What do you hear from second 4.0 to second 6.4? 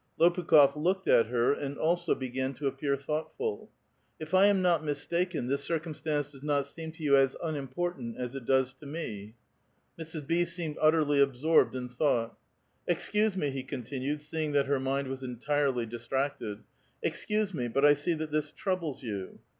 ^^If I am not mistaken, this circumstance